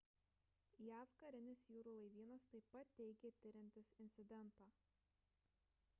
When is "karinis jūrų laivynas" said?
1.21-2.49